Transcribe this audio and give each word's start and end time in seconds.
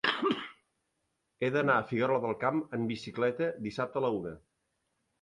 He 1.41 1.51
d'anar 1.57 1.77
a 1.83 1.85
Figuerola 1.93 2.23
del 2.25 2.35
Camp 2.47 2.65
amb 2.79 2.93
bicicleta 2.97 3.55
dissabte 3.71 4.03
a 4.03 4.07
la 4.09 4.15
una. 4.21 4.39